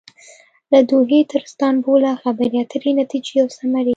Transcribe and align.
له 0.71 0.79
دوحې 0.89 1.19
تر 1.31 1.41
استانبوله 1.47 2.11
خبرې 2.23 2.57
اترې 2.61 2.91
،نتیجې 3.01 3.35
او 3.41 3.47
ثمرې 3.57 3.89